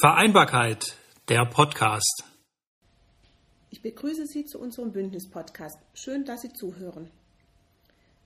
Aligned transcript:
Vereinbarkeit, 0.00 0.96
der 1.28 1.44
Podcast. 1.44 2.24
Ich 3.68 3.82
begrüße 3.82 4.24
Sie 4.24 4.46
zu 4.46 4.58
unserem 4.58 4.92
Bündnis-Podcast. 4.92 5.78
Schön, 5.92 6.24
dass 6.24 6.40
Sie 6.40 6.54
zuhören. 6.54 7.10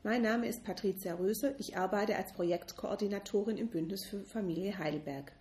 Mein 0.05 0.23
Name 0.23 0.47
ist 0.47 0.63
Patricia 0.63 1.15
Röse. 1.15 1.57
Ich 1.59 1.77
arbeite 1.77 2.15
als 2.15 2.33
Projektkoordinatorin 2.33 3.57
im 3.57 3.71
Bündnis 3.71 4.05
für 4.05 4.21
Familie 4.21 4.79
Heidelberg. 4.79 5.33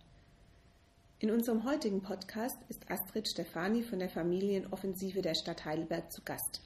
In 1.20 1.30
unserem 1.30 1.62
heutigen 1.64 2.02
Podcast 2.02 2.58
ist 2.68 2.90
Astrid 2.90 3.28
Stefani 3.28 3.84
von 3.84 4.00
der 4.00 4.10
Familienoffensive 4.10 5.22
der 5.22 5.36
Stadt 5.36 5.64
Heidelberg 5.64 6.10
zu 6.10 6.20
Gast. 6.22 6.62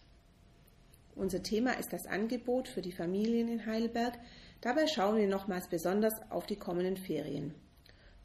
Unser 1.15 1.43
Thema 1.43 1.73
ist 1.73 1.93
das 1.93 2.07
Angebot 2.07 2.69
für 2.69 2.81
die 2.81 2.93
Familien 2.93 3.49
in 3.49 3.67
Heidelberg. 3.67 4.19
Dabei 4.63 4.87
schauen 4.87 5.19
wir 5.19 5.29
nochmals 5.29 5.69
besonders 5.69 6.15
auf 6.31 6.47
die 6.47 6.57
kommenden 6.57 6.97
Ferien. 6.97 7.55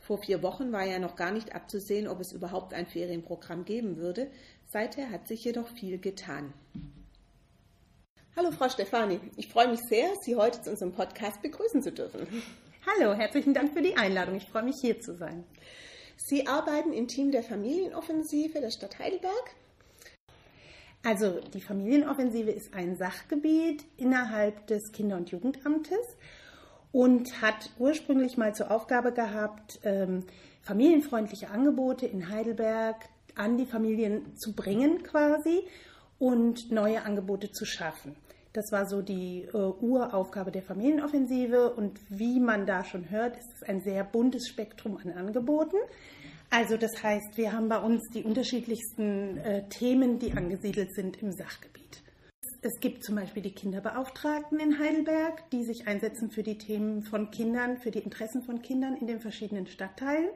Vor 0.04 0.17
vier 0.17 0.43
Wochen 0.43 0.73
war 0.73 0.83
ja 0.83 0.99
noch 0.99 1.16
gar 1.16 1.31
nicht 1.31 1.55
abzusehen, 1.55 2.09
ob 2.09 2.20
es 2.20 2.34
überhaupt 2.34 2.73
ein 2.73 2.85
Ferienprogramm 2.85 3.63
geben 3.63 3.95
würde. 3.95 4.29
Seither 4.66 5.09
hat 5.09 5.29
sich 5.29 5.45
jedoch 5.45 5.70
viel 5.70 5.98
getan. 5.98 6.53
Hallo 8.35 8.52
Frau 8.52 8.67
Stefani, 8.67 9.21
ich 9.38 9.48
freue 9.48 9.70
mich 9.70 9.79
sehr, 9.88 10.09
Sie 10.21 10.35
heute 10.35 10.62
zu 10.62 10.71
unserem 10.71 10.91
Podcast 10.91 11.41
begrüßen 11.41 11.81
zu 11.81 11.93
dürfen. 11.93 12.27
Hallo, 12.85 13.13
herzlichen 13.13 13.53
Dank 13.53 13.71
für 13.71 13.81
die 13.81 13.95
Einladung. 13.95 14.35
Ich 14.35 14.49
freue 14.49 14.63
mich 14.63 14.76
hier 14.81 14.99
zu 14.99 15.16
sein. 15.16 15.45
Sie 16.17 16.48
arbeiten 16.48 16.91
im 16.91 17.07
Team 17.07 17.31
der 17.31 17.43
Familienoffensive 17.43 18.59
der 18.59 18.71
Stadt 18.71 18.99
Heidelberg. 18.99 19.55
Also 21.05 21.40
die 21.54 21.62
Familienoffensive 21.62 22.51
ist 22.51 22.73
ein 22.73 22.98
Sachgebiet 22.98 23.85
innerhalb 23.95 24.67
des 24.67 24.91
Kinder- 24.91 25.15
und 25.15 25.31
Jugendamtes 25.31 26.17
und 26.93 27.41
hat 27.41 27.71
ursprünglich 27.79 28.38
mal 28.38 28.55
zur 28.55 28.71
Aufgabe 28.71 29.11
gehabt, 29.11 29.79
ähm, 29.84 30.23
familienfreundliche 30.61 31.49
Angebote 31.49 32.05
in 32.05 32.29
Heidelberg 32.29 33.09
an 33.35 33.57
die 33.57 33.65
Familien 33.65 34.37
zu 34.37 34.54
bringen 34.54 35.03
quasi 35.03 35.63
und 36.20 36.71
neue 36.71 37.03
Angebote 37.03 37.51
zu 37.51 37.65
schaffen. 37.65 38.15
Das 38.53 38.71
war 38.71 38.87
so 38.87 39.01
die 39.01 39.48
äh, 39.51 39.57
Uraufgabe 39.57 40.51
der 40.51 40.62
Familienoffensive 40.62 41.73
und 41.73 41.99
wie 42.09 42.40
man 42.40 42.68
da 42.68 42.84
schon 42.84 43.09
hört, 43.09 43.35
ist 43.37 43.51
es 43.55 43.63
ein 43.68 43.81
sehr 43.81 44.03
buntes 44.03 44.48
Spektrum 44.48 44.98
an 44.98 45.12
Angeboten. 45.12 45.77
Also 46.51 46.77
das 46.77 47.01
heißt, 47.01 47.35
wir 47.35 47.53
haben 47.53 47.68
bei 47.68 47.79
uns 47.79 48.07
die 48.13 48.23
unterschiedlichsten 48.23 49.37
äh, 49.37 49.68
Themen, 49.70 50.20
die 50.20 50.34
angesiedelt 50.34 50.93
sind 50.93 51.20
im 51.23 51.31
Sachgebiet. 51.31 52.02
Es 52.65 52.79
gibt 52.79 53.03
zum 53.03 53.15
Beispiel 53.15 53.43
die 53.43 53.51
Kinderbeauftragten 53.51 54.57
in 54.57 54.79
Heidelberg, 54.79 55.49
die 55.49 55.65
sich 55.65 55.85
einsetzen 55.85 56.31
für 56.31 56.43
die 56.43 56.57
Themen 56.57 57.01
von 57.01 57.29
Kindern, 57.29 57.77
für 57.77 57.91
die 57.91 57.99
Interessen 57.99 58.41
von 58.41 58.61
Kindern 58.61 58.95
in 58.95 59.05
den 59.05 59.19
verschiedenen 59.19 59.67
Stadtteilen. 59.67 60.29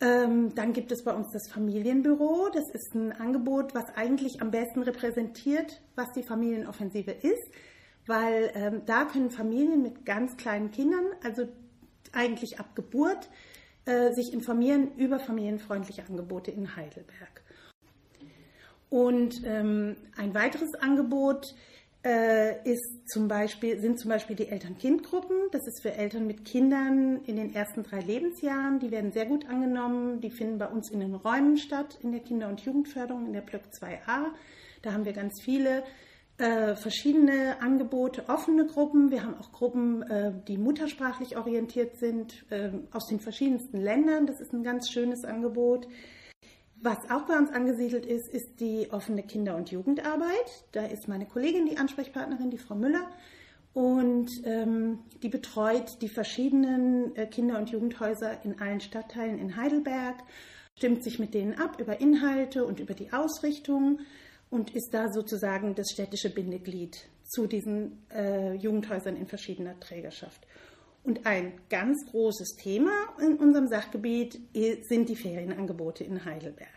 Ähm, 0.00 0.54
dann 0.54 0.72
gibt 0.72 0.92
es 0.92 1.04
bei 1.04 1.12
uns 1.12 1.30
das 1.30 1.52
Familienbüro. 1.52 2.48
Das 2.54 2.70
ist 2.70 2.94
ein 2.94 3.12
Angebot, 3.12 3.74
was 3.74 3.84
eigentlich 3.94 4.40
am 4.40 4.50
besten 4.50 4.80
repräsentiert, 4.80 5.82
was 5.94 6.10
die 6.12 6.22
Familienoffensive 6.22 7.10
ist, 7.10 7.50
weil 8.06 8.50
ähm, 8.54 8.82
da 8.86 9.04
können 9.04 9.30
Familien 9.30 9.82
mit 9.82 10.06
ganz 10.06 10.38
kleinen 10.38 10.70
Kindern, 10.70 11.04
also 11.22 11.46
eigentlich 12.12 12.58
ab 12.58 12.74
Geburt, 12.74 13.28
äh, 13.84 14.10
sich 14.14 14.32
informieren 14.32 14.96
über 14.96 15.18
familienfreundliche 15.18 16.06
Angebote 16.06 16.50
in 16.50 16.76
Heidelberg. 16.76 17.43
Und 18.94 19.42
ähm, 19.44 19.96
ein 20.16 20.34
weiteres 20.34 20.72
Angebot 20.76 21.52
äh, 22.04 22.62
ist 22.62 23.10
zum 23.10 23.26
Beispiel, 23.26 23.80
sind 23.80 23.98
zum 23.98 24.08
Beispiel 24.08 24.36
die 24.36 24.46
Eltern-Kind-Gruppen. 24.46 25.34
Das 25.50 25.66
ist 25.66 25.82
für 25.82 25.92
Eltern 25.92 26.28
mit 26.28 26.44
Kindern 26.44 27.20
in 27.24 27.34
den 27.34 27.52
ersten 27.52 27.82
drei 27.82 27.98
Lebensjahren. 27.98 28.78
Die 28.78 28.92
werden 28.92 29.10
sehr 29.10 29.26
gut 29.26 29.48
angenommen. 29.48 30.20
Die 30.20 30.30
finden 30.30 30.58
bei 30.58 30.68
uns 30.68 30.92
in 30.92 31.00
den 31.00 31.12
Räumen 31.16 31.56
statt, 31.56 31.98
in 32.02 32.12
der 32.12 32.20
Kinder- 32.20 32.48
und 32.48 32.60
Jugendförderung, 32.60 33.26
in 33.26 33.32
der 33.32 33.40
Blöck 33.40 33.64
2a. 33.82 34.26
Da 34.82 34.92
haben 34.92 35.04
wir 35.04 35.12
ganz 35.12 35.42
viele 35.42 35.82
äh, 36.38 36.76
verschiedene 36.76 37.60
Angebote, 37.60 38.28
offene 38.28 38.64
Gruppen. 38.64 39.10
Wir 39.10 39.24
haben 39.24 39.34
auch 39.40 39.50
Gruppen, 39.50 40.02
äh, 40.02 40.32
die 40.46 40.56
muttersprachlich 40.56 41.36
orientiert 41.36 41.96
sind, 41.96 42.44
äh, 42.50 42.70
aus 42.92 43.08
den 43.08 43.18
verschiedensten 43.18 43.80
Ländern. 43.80 44.28
Das 44.28 44.40
ist 44.40 44.52
ein 44.52 44.62
ganz 44.62 44.88
schönes 44.88 45.24
Angebot. 45.24 45.88
Was 46.84 46.98
auch 47.08 47.22
bei 47.22 47.38
uns 47.38 47.50
angesiedelt 47.50 48.04
ist, 48.04 48.28
ist 48.28 48.60
die 48.60 48.88
offene 48.90 49.22
Kinder- 49.22 49.56
und 49.56 49.70
Jugendarbeit. 49.70 50.66
Da 50.72 50.84
ist 50.84 51.08
meine 51.08 51.24
Kollegin 51.24 51.64
die 51.64 51.78
Ansprechpartnerin, 51.78 52.50
die 52.50 52.58
Frau 52.58 52.74
Müller. 52.74 53.10
Und 53.72 54.28
ähm, 54.44 54.98
die 55.22 55.30
betreut 55.30 56.02
die 56.02 56.10
verschiedenen 56.10 57.16
äh, 57.16 57.24
Kinder- 57.26 57.56
und 57.56 57.70
Jugendhäuser 57.70 58.44
in 58.44 58.60
allen 58.60 58.82
Stadtteilen 58.82 59.38
in 59.38 59.56
Heidelberg, 59.56 60.16
stimmt 60.76 61.02
sich 61.02 61.18
mit 61.18 61.32
denen 61.32 61.54
ab 61.54 61.80
über 61.80 62.02
Inhalte 62.02 62.66
und 62.66 62.80
über 62.80 62.92
die 62.92 63.14
Ausrichtung 63.14 64.00
und 64.50 64.76
ist 64.76 64.92
da 64.92 65.10
sozusagen 65.10 65.74
das 65.74 65.86
städtische 65.90 66.28
Bindeglied 66.28 67.08
zu 67.22 67.46
diesen 67.46 68.04
äh, 68.10 68.52
Jugendhäusern 68.56 69.16
in 69.16 69.26
verschiedener 69.26 69.80
Trägerschaft. 69.80 70.46
Und 71.02 71.24
ein 71.24 71.54
ganz 71.70 72.04
großes 72.10 72.56
Thema 72.56 72.92
in 73.18 73.38
unserem 73.38 73.68
Sachgebiet 73.68 74.38
sind 74.52 75.08
die 75.08 75.16
Ferienangebote 75.16 76.04
in 76.04 76.26
Heidelberg. 76.26 76.73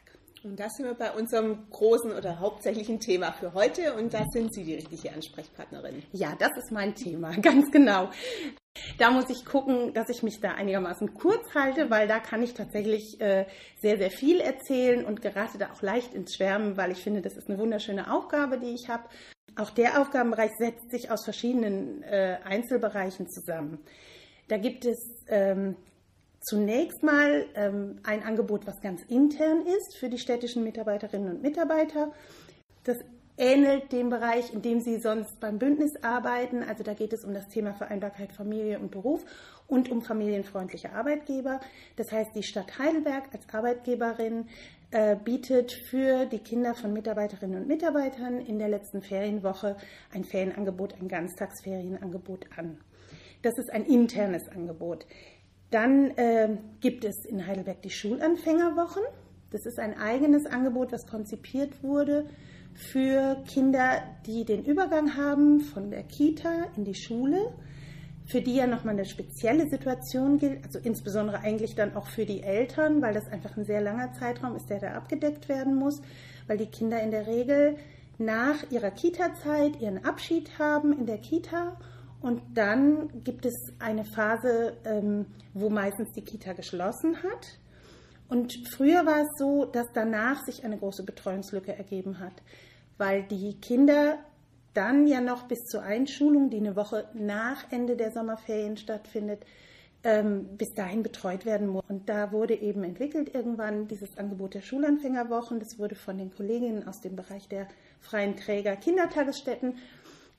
Und 0.47 0.58
das 0.62 0.75
sind 0.75 0.85
wir 0.85 0.94
bei 0.94 1.12
unserem 1.12 1.69
großen 1.69 2.13
oder 2.13 2.40
hauptsächlichen 2.40 3.02
Thema 3.02 3.34
für 3.34 3.53
heute 3.53 3.94
und 3.96 4.13
da 4.13 4.24
sind 4.31 4.53
Sie 4.53 4.63
die 4.63 4.75
richtige 4.75 5.12
Ansprechpartnerin. 5.12 6.03
Ja, 6.13 6.38
das 6.40 6.52
ist 6.58 6.72
mein 6.72 6.96
Thema, 6.96 7.31
ganz 7.41 7.69
genau. 7.69 8.09
Da 8.97 9.12
muss 9.12 9.30
ich 9.30 9.44
gucken, 9.44 9.94
dass 9.94 10.08
ich 10.08 10.24
mich 10.24 10.40
da 10.40 10.52
einigermaßen 10.52 11.13
kurz 11.16 11.53
halte, 11.53 11.90
weil 11.90 12.08
da 12.08 12.19
kann 12.19 12.44
ich 12.44 12.53
tatsächlich 12.53 13.19
äh, 13.19 13.46
sehr, 13.81 13.97
sehr 13.97 14.09
viel 14.09 14.40
erzählen 14.40 15.03
und 15.03 15.22
gerate 15.22 15.58
da 15.58 15.69
auch 15.74 15.81
leicht 15.81 16.13
ins 16.13 16.35
Schwärmen, 16.35 16.78
weil 16.78 16.91
ich 16.91 17.03
finde, 17.03 17.22
das 17.22 17.35
ist 17.35 17.50
eine 17.50 17.59
wunderschöne 17.59 18.09
Aufgabe, 18.09 18.58
die 18.58 18.74
ich 18.74 18.88
habe. 18.88 19.03
Auch 19.58 19.72
der 19.72 20.00
Aufgabenbereich 20.00 20.52
setzt 20.58 20.91
sich 20.91 21.12
aus 21.12 21.25
verschiedenen 21.25 22.03
äh, 22.03 22.38
Einzelbereichen 22.46 23.28
zusammen. 23.28 23.79
Da 24.47 24.58
gibt 24.58 24.85
es 24.85 24.97
ähm, 25.28 25.75
zunächst 26.47 27.03
mal 27.03 27.46
ähm, 27.56 28.00
ein 28.03 28.24
Angebot, 28.24 28.66
was 28.66 28.80
ganz 28.81 29.02
intern 29.09 29.66
ist 29.66 29.97
für 29.97 30.09
die 30.09 30.18
städtischen 30.18 30.63
Mitarbeiterinnen 30.63 31.30
und 31.30 31.41
Mitarbeiter. 31.41 32.12
Das 32.85 32.97
ähnelt 33.38 33.91
dem 33.91 34.09
Bereich, 34.09 34.53
in 34.53 34.62
dem 34.62 34.80
Sie 34.80 34.97
sonst 35.00 35.40
beim 35.40 35.59
Bündnis 35.59 35.91
arbeiten. 36.02 36.63
Also 36.63 36.84
da 36.84 36.94
geht 36.94 37.13
es 37.13 37.24
um 37.24 37.34
das 37.34 37.47
Thema 37.50 37.74
Vereinbarkeit 37.74 38.31
Familie 38.31 38.80
und 38.80 38.91
Beruf 38.91 39.24
und 39.68 39.91
um 39.91 40.02
familienfreundliche 40.02 40.94
Arbeitgeber. 40.94 41.59
Das 41.97 42.12
heißt, 42.12 42.31
die 42.34 42.44
Stadt 42.44 42.79
Heidelberg 42.79 43.25
als 43.34 43.44
Arbeitgeberin 43.53 44.47
äh, 44.91 45.18
bietet 45.18 45.72
für 45.72 46.25
die 46.25 46.40
Kinder 46.40 46.74
von 46.74 46.94
Mitarbeiterinnen 46.94 47.62
und 47.62 47.68
Mitarbeitern 47.68 48.40
in 48.40 48.58
der 48.58 48.69
letzten 48.69 49.02
Ferienwoche 49.02 49.75
ein 50.14 50.24
Ferienangebot, 50.24 50.96
ein 51.00 51.09
Ganztagsferienangebot 51.09 52.46
an. 52.56 52.78
Das 53.44 53.53
ist 53.59 53.72
ein 53.72 53.85
internes 53.85 54.47
Angebot. 54.50 55.06
Dann 55.69 56.11
äh, 56.11 56.57
gibt 56.79 57.03
es 57.03 57.25
in 57.25 57.45
Heidelberg 57.45 57.81
die 57.81 57.89
Schulanfängerwochen. 57.89 59.03
Das 59.51 59.66
ist 59.66 59.79
ein 59.79 59.97
eigenes 59.97 60.45
Angebot, 60.45 60.91
was 60.91 61.07
konzipiert 61.07 61.83
wurde 61.83 62.25
für 62.78 63.44
Kinder, 63.47 64.03
die 64.25 64.45
den 64.45 64.63
Übergang 64.63 65.17
haben 65.17 65.61
von 65.61 65.89
der 65.89 66.03
Kita 66.03 66.67
in 66.75 66.85
die 66.85 66.95
Schule, 66.95 67.51
für 68.25 68.41
die 68.41 68.55
ja 68.55 68.67
nochmal 68.67 68.94
eine 68.94 69.05
spezielle 69.05 69.67
Situation 69.67 70.38
gilt, 70.38 70.63
also 70.63 70.79
insbesondere 70.79 71.39
eigentlich 71.39 71.75
dann 71.75 71.95
auch 71.95 72.07
für 72.07 72.25
die 72.25 72.44
Eltern, 72.44 73.01
weil 73.01 73.13
das 73.13 73.28
einfach 73.29 73.57
ein 73.57 73.66
sehr 73.66 73.81
langer 73.81 74.13
Zeitraum 74.13 74.55
ist, 74.55 74.69
der 74.69 74.79
da 74.79 74.91
abgedeckt 74.91 75.49
werden 75.49 75.75
muss, 75.75 76.01
weil 76.45 76.57
die 76.57 76.67
Kinder 76.67 77.01
in 77.01 77.11
der 77.11 77.25
Regel 77.25 77.78
nach 78.19 78.69
ihrer 78.69 78.91
Kita-Zeit 78.91 79.81
ihren 79.81 80.05
Abschied 80.05 80.59
haben 80.59 80.97
in 80.97 81.05
der 81.05 81.19
Kita 81.19 81.78
und 82.27 82.41
dann 82.55 83.23
gibt 83.23 83.45
es 83.45 83.55
eine 83.79 84.03
Phase, 84.03 84.75
ähm, 84.83 85.27
wo 85.53 85.69
meistens 85.69 86.11
die 86.11 86.25
Kita 86.25 86.51
geschlossen 86.51 87.23
hat. 87.23 87.57
Und 88.28 88.53
früher 88.75 89.05
war 89.05 89.22
es 89.22 89.29
so, 89.37 89.63
dass 89.63 89.85
danach 89.93 90.43
sich 90.43 90.66
eine 90.66 90.78
große 90.78 91.03
Betreuungslücke 91.03 91.73
ergeben 91.73 92.19
hat, 92.19 92.34
weil 92.97 93.23
die 93.23 93.55
Kinder 93.61 94.17
dann 94.73 95.07
ja 95.07 95.22
noch 95.22 95.47
bis 95.47 95.59
zur 95.67 95.84
Einschulung, 95.84 96.49
die 96.49 96.57
eine 96.57 96.75
Woche 96.75 97.07
nach 97.13 97.72
Ende 97.72 97.96
der 97.96 98.11
Sommerferien 98.11 98.75
stattfindet, 98.75 99.46
ähm, 100.03 100.49
bis 100.57 100.73
dahin 100.73 101.03
betreut 101.03 101.46
werden 101.46 101.67
muss. 101.67 101.85
Und 101.87 102.09
da 102.09 102.34
wurde 102.34 102.55
eben 102.55 102.84
entwickelt 102.84 103.34
irgendwann 103.34 103.87
dieses 103.87 104.17
Angebot 104.17 104.53
der 104.53 104.61
Schulanfängerwochen. 104.61 105.61
Das 105.61 105.79
wurde 105.79 105.96
von 105.96 106.17
den 106.17 106.35
Kolleginnen 106.35 106.85
aus 106.90 106.99
dem 106.99 107.16
Bereich 107.16 107.47
der 107.47 107.69
freien 108.02 108.35
Träger 108.35 108.75
Kindertagesstätten 108.75 109.78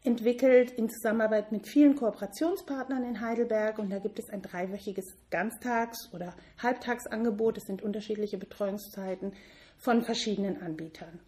entwickelt 0.05 0.71
in 0.73 0.89
Zusammenarbeit 0.89 1.53
mit 1.53 1.69
vielen 1.69 1.97
Kooperationspartnern 1.97 3.05
in 3.05 3.21
Heidelberg. 3.21 3.79
Und 3.79 3.91
da 3.91 3.99
gibt 3.99 4.19
es 4.19 4.31
ein 4.31 4.43
dreiwöchiges 4.43 5.07
Ganztags- 5.31 6.13
oder 6.13 6.35
Halbtagsangebot. 6.63 7.59
Es 7.59 7.65
sind 7.65 7.83
unterschiedliche 7.83 8.39
Betreuungszeiten 8.39 9.33
von 9.77 10.03
verschiedenen 10.03 10.61
Anbietern. 10.63 11.21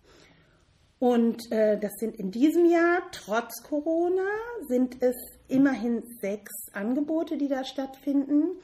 Und 0.98 1.50
äh, 1.50 1.78
das 1.78 1.92
sind 1.98 2.16
in 2.16 2.30
diesem 2.30 2.66
Jahr, 2.66 3.00
trotz 3.10 3.62
Corona, 3.62 4.28
sind 4.68 5.02
es 5.02 5.16
immerhin 5.48 6.02
sechs 6.20 6.52
Angebote, 6.72 7.38
die 7.38 7.48
da 7.48 7.64
stattfinden. 7.64 8.58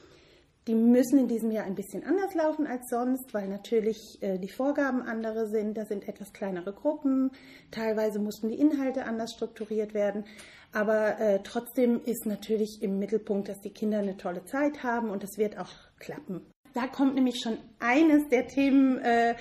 Die 0.67 0.75
müssen 0.75 1.17
in 1.17 1.27
diesem 1.29 1.49
Jahr 1.51 1.65
ein 1.65 1.75
bisschen 1.75 2.03
anders 2.03 2.35
laufen 2.35 2.67
als 2.67 2.89
sonst, 2.89 3.33
weil 3.33 3.47
natürlich 3.47 4.17
äh, 4.21 4.37
die 4.37 4.49
Vorgaben 4.49 5.01
andere 5.01 5.47
sind. 5.47 5.77
Da 5.77 5.85
sind 5.85 6.07
etwas 6.07 6.33
kleinere 6.33 6.73
Gruppen. 6.73 7.31
Teilweise 7.71 8.19
mussten 8.19 8.49
die 8.49 8.59
Inhalte 8.59 9.05
anders 9.05 9.31
strukturiert 9.33 9.93
werden. 9.93 10.25
Aber 10.73 11.19
äh, 11.19 11.39
trotzdem 11.41 12.01
ist 12.03 12.25
natürlich 12.25 12.79
im 12.81 12.99
Mittelpunkt, 12.99 13.47
dass 13.47 13.61
die 13.61 13.69
Kinder 13.69 13.99
eine 13.99 14.17
tolle 14.17 14.43
Zeit 14.43 14.83
haben 14.83 15.09
und 15.09 15.23
das 15.23 15.37
wird 15.37 15.57
auch 15.57 15.71
klappen. 15.99 16.41
Da 16.73 16.85
kommt 16.85 17.15
nämlich 17.15 17.39
schon 17.41 17.57
eines 17.79 18.27
der 18.27 18.47
Themen, 18.47 18.99
äh, 18.99 19.35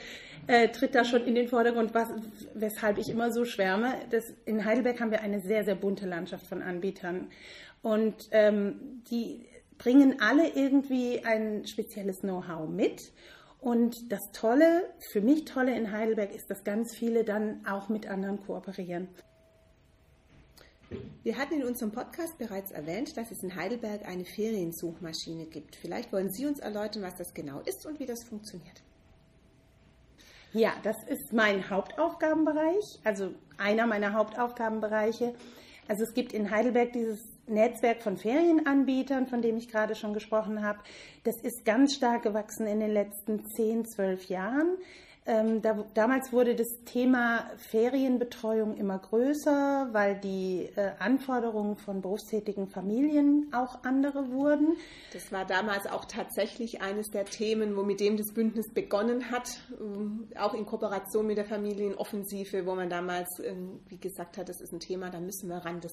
äh, 0.46 0.69
tritt 0.69 0.94
da 0.94 1.05
schon 1.05 1.25
in 1.25 1.34
den 1.34 1.49
Vordergrund, 1.49 1.93
was, 1.93 2.08
weshalb 2.55 2.99
ich 2.99 3.08
immer 3.08 3.32
so 3.32 3.44
schwärme. 3.44 3.94
Das, 4.11 4.25
in 4.44 4.64
Heidelberg 4.64 5.00
haben 5.00 5.11
wir 5.11 5.20
eine 5.20 5.40
sehr, 5.40 5.64
sehr 5.64 5.75
bunte 5.75 6.06
Landschaft 6.06 6.46
von 6.46 6.62
Anbietern. 6.62 7.29
Und 7.82 8.17
ähm, 8.31 9.02
die 9.11 9.44
bringen 9.78 10.20
alle 10.20 10.49
irgendwie 10.49 11.25
ein 11.25 11.67
spezielles 11.67 12.20
Know-how 12.20 12.69
mit. 12.69 13.12
Und 13.61 14.12
das 14.12 14.31
Tolle, 14.32 14.84
für 15.12 15.20
mich 15.20 15.44
Tolle 15.44 15.76
in 15.76 15.90
Heidelberg 15.90 16.34
ist, 16.34 16.50
dass 16.50 16.62
ganz 16.64 16.94
viele 16.94 17.25
dann 17.25 17.67
auch 17.67 17.88
mit 17.88 18.06
anderen 18.06 18.40
kooperieren. 18.44 19.08
Wir 21.23 21.37
hatten 21.37 21.55
in 21.55 21.64
unserem 21.64 21.90
Podcast 21.90 22.38
bereits 22.38 22.70
erwähnt, 22.70 23.17
dass 23.17 23.32
es 23.32 23.43
in 23.43 23.56
Heidelberg 23.56 24.06
eine 24.06 24.25
Feriensuchmaschine 24.25 25.46
gibt. 25.46 25.75
Vielleicht 25.75 26.12
wollen 26.12 26.31
Sie 26.31 26.46
uns 26.46 26.61
erläutern, 26.61 27.02
was 27.02 27.17
das 27.17 27.34
genau 27.34 27.61
ist 27.61 27.87
und 27.87 27.99
wie 27.99 28.06
das 28.06 28.22
funktioniert. 28.22 28.82
Ja, 30.52 30.72
das 30.84 30.96
ist 31.08 31.32
mein 31.32 31.69
Hauptaufgabenbereich, 31.69 33.00
also 33.05 33.34
einer 33.58 33.87
meiner 33.87 34.12
Hauptaufgabenbereiche. 34.12 35.34
Also 35.88 36.02
es 36.02 36.14
gibt 36.14 36.32
in 36.32 36.50
Heidelberg 36.50 36.92
dieses 36.92 37.20
Netzwerk 37.46 38.02
von 38.02 38.16
Ferienanbietern, 38.16 39.26
von 39.26 39.40
dem 39.40 39.56
ich 39.56 39.68
gerade 39.68 39.94
schon 39.94 40.14
gesprochen 40.14 40.64
habe. 40.64 40.80
Das 41.24 41.36
ist 41.42 41.64
ganz 41.64 41.94
stark 41.94 42.24
gewachsen 42.24 42.66
in 42.66 42.80
den 42.80 42.92
letzten 42.92 43.44
10, 43.46 43.86
12 43.86 44.24
Jahren. 44.24 44.76
Ähm, 45.28 45.61
da, 45.61 45.84
damals 45.94 46.32
wurde 46.32 46.55
das 46.55 46.69
Thema 46.84 47.50
Ferienbetreuung 47.56 48.76
immer 48.76 48.99
größer, 48.99 49.88
weil 49.90 50.20
die 50.20 50.70
äh, 50.76 50.93
Anforderungen 51.00 51.76
von 51.76 52.00
berufstätigen 52.00 52.69
Familien 52.69 53.49
auch 53.52 53.82
andere 53.82 54.31
wurden. 54.31 54.76
Das 55.12 55.32
war 55.32 55.44
damals 55.44 55.88
auch 55.88 56.05
tatsächlich 56.05 56.81
eines 56.81 57.11
der 57.11 57.25
Themen, 57.25 57.76
wo 57.76 57.82
mit 57.82 57.99
dem 57.99 58.17
das 58.17 58.32
Bündnis 58.32 58.73
begonnen 58.73 59.32
hat, 59.32 59.49
ähm, 59.81 60.28
auch 60.38 60.55
in 60.55 60.64
Kooperation 60.64 61.26
mit 61.26 61.38
der 61.38 61.44
Familienoffensive, 61.44 62.64
wo 62.64 62.76
man 62.76 62.88
damals, 62.88 63.40
ähm, 63.43 63.81
wie 63.88 63.99
gesagt 63.99 64.38
hat, 64.38 64.49
das 64.49 64.61
ist 64.61 64.72
ein 64.72 64.81
Thema, 64.81 65.11
da 65.11 65.19
müssen 65.19 65.49
wir 65.49 65.56
ran, 65.56 65.81
das 65.81 65.93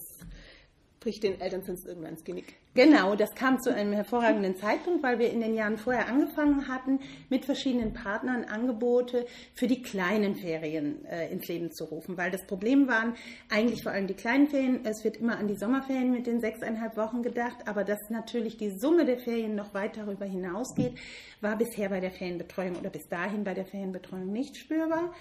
bricht 1.03 1.23
den 1.23 1.39
Eltern 1.41 1.63
sonst 1.63 1.85
irgendwann 1.85 2.11
ins 2.11 2.23
Genick. 2.23 2.55
Genau, 2.75 3.15
das 3.15 3.35
kam 3.35 3.59
zu 3.59 3.73
einem 3.73 3.93
hervorragenden 3.93 4.55
Zeitpunkt, 4.55 5.03
weil 5.03 5.19
wir 5.19 5.29
in 5.29 5.41
den 5.41 5.53
Jahren 5.53 5.77
vorher 5.77 6.07
angefangen 6.07 6.67
hatten, 6.67 6.99
mit 7.29 7.45
verschiedenen 7.45 7.93
Partnern 7.93 8.45
Angebote 8.45 9.27
für 9.53 9.67
die 9.67 9.81
kleinen 9.81 10.35
Ferien 10.35 11.05
äh, 11.05 11.31
ins 11.31 11.47
Leben 11.47 11.71
zu 11.71 11.83
rufen. 11.83 12.17
Weil 12.17 12.31
das 12.31 12.47
Problem 12.47 12.87
waren 12.87 13.15
eigentlich 13.49 13.83
vor 13.83 13.91
allem 13.91 14.07
die 14.07 14.13
kleinen 14.13 14.47
Ferien. 14.47 14.85
Es 14.85 15.03
wird 15.03 15.17
immer 15.17 15.37
an 15.37 15.47
die 15.47 15.55
Sommerferien 15.55 16.11
mit 16.11 16.25
den 16.25 16.39
sechseinhalb 16.39 16.95
Wochen 16.95 17.21
gedacht, 17.21 17.67
aber 17.67 17.83
dass 17.83 18.09
natürlich 18.09 18.57
die 18.57 18.71
Summe 18.71 19.05
der 19.05 19.19
Ferien 19.19 19.55
noch 19.55 19.73
weit 19.73 19.97
darüber 19.97 20.25
hinausgeht, 20.25 20.93
war 21.41 21.57
bisher 21.57 21.89
bei 21.89 21.99
der 21.99 22.11
Ferienbetreuung 22.11 22.77
oder 22.77 22.89
bis 22.89 23.07
dahin 23.09 23.43
bei 23.43 23.53
der 23.53 23.65
Ferienbetreuung 23.65 24.31
nicht 24.31 24.55
spürbar. 24.55 25.13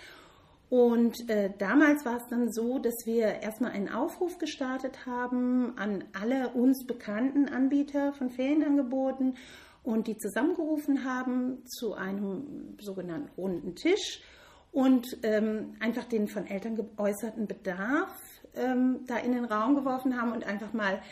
Und 0.72 1.28
äh, 1.28 1.50
damals 1.58 2.06
war 2.06 2.16
es 2.16 2.26
dann 2.30 2.50
so, 2.50 2.78
dass 2.78 3.04
wir 3.04 3.42
erstmal 3.42 3.72
einen 3.72 3.90
Aufruf 3.90 4.38
gestartet 4.38 5.04
haben 5.04 5.76
an 5.76 6.02
alle 6.18 6.48
uns 6.54 6.86
bekannten 6.86 7.46
Anbieter 7.50 8.14
von 8.14 8.30
Ferienangeboten 8.30 9.36
und 9.82 10.06
die 10.06 10.16
zusammengerufen 10.16 11.04
haben 11.04 11.62
zu 11.66 11.92
einem 11.92 12.78
sogenannten 12.80 13.28
runden 13.36 13.74
Tisch 13.74 14.22
und 14.70 15.06
ähm, 15.24 15.74
einfach 15.78 16.04
den 16.04 16.26
von 16.26 16.46
Eltern 16.46 16.76
geäußerten 16.76 17.46
Bedarf 17.46 18.16
ähm, 18.54 19.00
da 19.06 19.18
in 19.18 19.32
den 19.32 19.44
Raum 19.44 19.74
geworfen 19.74 20.18
haben 20.18 20.32
und 20.32 20.44
einfach 20.44 20.72
mal 20.72 21.02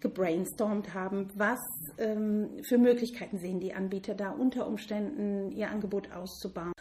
gebrainstormt 0.00 0.92
haben, 0.92 1.28
was 1.36 1.60
ähm, 1.98 2.50
für 2.64 2.78
Möglichkeiten 2.78 3.38
sehen 3.38 3.60
die 3.60 3.74
Anbieter 3.74 4.16
da 4.16 4.32
unter 4.32 4.66
Umständen 4.66 5.52
ihr 5.52 5.70
Angebot 5.70 6.10
auszubauen. 6.10 6.73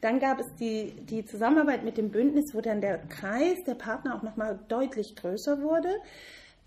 Dann 0.00 0.18
gab 0.18 0.40
es 0.40 0.46
die, 0.58 0.92
die 1.06 1.24
Zusammenarbeit 1.24 1.84
mit 1.84 1.96
dem 1.96 2.10
Bündnis, 2.10 2.54
wo 2.54 2.60
dann 2.60 2.80
der 2.80 2.98
Kreis 2.98 3.56
der 3.66 3.74
Partner 3.74 4.16
auch 4.16 4.22
nochmal 4.22 4.58
deutlich 4.68 5.16
größer 5.16 5.62
wurde. 5.62 5.90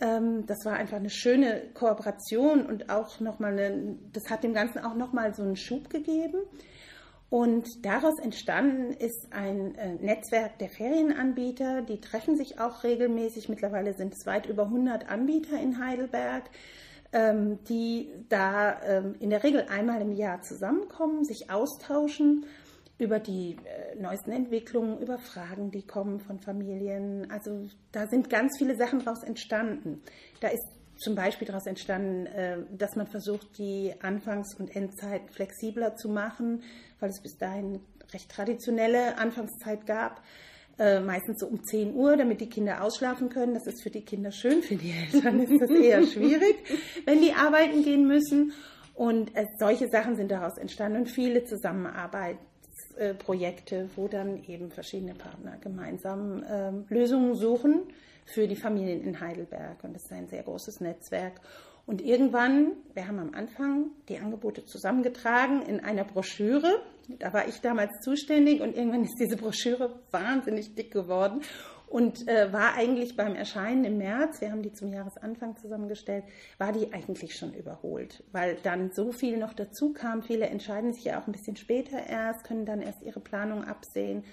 Ähm, 0.02 0.46
das 0.46 0.66
war 0.66 0.74
einfach 0.74 0.98
eine 0.98 1.10
schöne 1.10 1.70
Kooperation 1.74 2.66
und 2.66 2.90
auch 2.90 3.20
nochmal, 3.20 3.98
das 4.14 4.30
hat 4.30 4.44
dem 4.44 4.54
Ganzen 4.54 4.80
auch 4.80 4.96
nochmal 4.96 5.34
so 5.34 5.44
einen 5.44 5.58
Schub 5.58 5.90
gegeben. 5.90 6.40
Und 7.30 7.86
daraus 7.86 8.18
entstanden 8.20 8.92
ist 8.92 9.28
ein 9.32 9.76
äh, 9.76 9.94
Netzwerk 9.96 10.58
der 10.58 10.70
Ferienanbieter. 10.70 11.84
Die 11.84 12.02
treffen 12.02 12.36
sich 12.36 12.60
auch 12.60 12.84
regelmäßig. 12.84 13.50
Mittlerweile 13.50 13.94
sind 13.94 14.14
es 14.14 14.26
weit 14.26 14.48
über 14.48 14.64
100 14.64 15.08
Anbieter 15.08 15.60
in 15.62 15.78
Heidelberg, 15.78 16.50
ähm, 17.14 17.60
die 17.66 18.10
da 18.30 18.82
ähm, 18.82 19.16
in 19.20 19.30
der 19.30 19.44
Regel 19.44 19.68
einmal 19.70 20.02
im 20.02 20.12
Jahr 20.12 20.42
zusammenkommen, 20.42 21.24
sich 21.24 21.52
austauschen 21.52 22.46
über 23.00 23.20
die 23.20 23.56
äh, 23.56 24.00
neuesten 24.00 24.32
Entwicklungen, 24.32 25.00
über 25.00 25.18
Fragen, 25.18 25.72
die 25.72 25.84
kommen 25.84 26.20
von 26.20 26.40
Familien. 26.40 27.32
Also 27.32 27.68
da 27.94 28.08
sind 28.08 28.30
ganz 28.30 28.58
viele 28.58 28.76
Sachen 28.76 29.00
daraus 29.00 29.24
entstanden. 29.24 30.02
Da 30.42 30.50
ist 30.50 30.68
zum 30.98 31.16
Beispiel 31.16 31.48
daraus 31.48 31.66
entstanden, 31.66 32.26
äh, 32.28 32.58
dass 32.78 32.98
man 32.98 33.08
versucht, 33.08 33.58
die 33.58 33.94
Anfangs- 34.02 34.54
und 34.60 34.76
Endzeit 34.76 35.32
flexibler 35.32 35.96
zu 35.96 36.10
machen, 36.10 36.62
weil 37.00 37.10
es 37.10 37.22
bis 37.22 37.38
dahin 37.38 37.80
recht 38.14 38.30
traditionelle 38.30 39.18
Anfangszeit 39.18 39.86
gab. 39.86 40.22
Äh, 40.78 41.00
meistens 41.00 41.40
so 41.40 41.48
um 41.48 41.64
10 41.64 41.94
Uhr, 41.94 42.18
damit 42.18 42.42
die 42.42 42.50
Kinder 42.50 42.84
ausschlafen 42.84 43.30
können. 43.30 43.54
Das 43.54 43.66
ist 43.66 43.82
für 43.82 43.90
die 43.90 44.04
Kinder 44.04 44.32
schön, 44.32 44.62
für 44.62 44.76
die 44.76 44.92
Eltern 44.92 45.40
ist 45.40 45.62
das 45.62 45.70
eher 45.70 46.04
schwierig, 46.08 46.56
wenn 47.06 47.22
die 47.22 47.34
arbeiten 47.34 47.84
gehen 47.84 48.08
müssen. 48.08 48.52
Und 48.94 49.34
äh, 49.36 49.46
solche 49.58 49.88
Sachen 49.88 50.18
sind 50.18 50.32
daraus 50.32 50.58
entstanden 50.58 51.00
und 51.00 51.10
viele 51.10 51.46
Zusammenarbeit 51.46 52.38
Projekte, 53.14 53.90
wo 53.96 54.08
dann 54.08 54.44
eben 54.46 54.72
verschiedene 54.72 55.14
Partner 55.14 55.58
gemeinsam 55.62 56.44
ähm, 56.50 56.86
Lösungen 56.90 57.36
suchen 57.36 57.84
für 58.26 58.48
die 58.48 58.56
Familien 58.56 59.02
in 59.02 59.20
Heidelberg. 59.20 59.84
Und 59.84 59.94
das 59.94 60.04
ist 60.04 60.12
ein 60.12 60.28
sehr 60.28 60.44
großes 60.44 60.82
Netzwerk. 60.82 61.42
Und 61.86 62.02
irgendwann, 62.02 62.74
wir 62.94 63.08
haben 63.08 63.18
am 63.18 63.34
Anfang 63.34 63.88
die 64.10 64.20
Angebote 64.20 64.64
zusammengetragen 64.66 65.64
in 65.64 65.80
einer 65.80 66.04
Broschüre. 66.04 66.82
Da 67.18 67.34
war 67.34 67.48
ich 67.48 67.62
damals 67.62 68.00
zuständig 68.02 68.62
und 68.62 68.76
irgendwann 68.78 69.04
ist 69.04 69.18
diese 69.20 69.38
Broschüre 69.38 70.00
wahnsinnig 70.12 70.76
dick 70.76 70.92
geworden 70.92 71.42
und 71.90 72.28
äh, 72.28 72.54
war 72.54 72.76
eigentlich 72.76 73.16
beim 73.16 73.36
Erscheinen 73.36 73.84
im 73.84 73.98
März, 73.98 74.42
wir 74.42 74.52
haben 74.52 74.62
die 74.62 74.72
zum 74.72 74.94
Jahresanfang 74.94 75.58
zusammengestellt, 75.58 76.24
war 76.60 76.72
die 76.72 76.94
eigentlich 76.94 77.36
schon 77.36 77.54
überholt, 77.54 78.24
weil 78.32 78.58
dann 78.62 78.92
so 78.92 79.12
viel 79.12 79.38
noch 79.38 79.54
dazu 79.54 79.92
kam. 79.92 80.22
Viele 80.22 80.48
entscheiden 80.48 80.94
sich 80.94 81.06
ja 81.06 81.20
auch 81.20 81.26
ein 81.26 81.32
bisschen 81.32 81.56
später 81.56 81.98
erst, 82.08 82.44
können 82.44 82.66
dann 82.66 82.82
erst 82.82 83.02
ihre 83.02 83.20
Planung 83.20 83.64
absehen. 83.64 84.24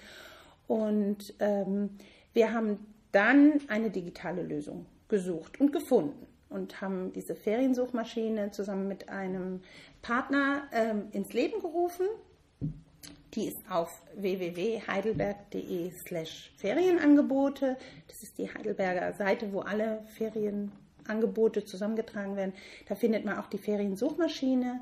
Und 0.67 1.33
ähm, 1.39 1.97
wir 2.33 2.53
haben 2.53 2.85
dann 3.11 3.61
eine 3.69 3.89
digitale 3.89 4.43
Lösung 4.43 4.85
gesucht 5.07 5.59
und 5.59 5.73
gefunden 5.73 6.27
und 6.49 6.79
haben 6.81 7.11
diese 7.13 7.35
Feriensuchmaschine 7.35 8.51
zusammen 8.51 8.87
mit 8.87 9.09
einem 9.09 9.61
Partner 10.03 10.67
ähm, 10.71 11.07
ins 11.11 11.33
Leben 11.33 11.59
gerufen 11.59 12.05
die 13.33 13.47
ist 13.47 13.59
auf 13.69 13.89
www.heidelberg.de 14.15 15.91
slash 16.07 16.51
Ferienangebote. 16.57 17.77
Das 18.07 18.23
ist 18.23 18.37
die 18.37 18.53
Heidelberger 18.53 19.13
Seite, 19.13 19.51
wo 19.51 19.59
alle 19.59 20.03
Ferienangebote 20.17 21.65
zusammengetragen 21.65 22.35
werden. 22.35 22.53
Da 22.87 22.95
findet 22.95 23.25
man 23.25 23.37
auch 23.37 23.47
die 23.47 23.57
Feriensuchmaschine 23.57 24.81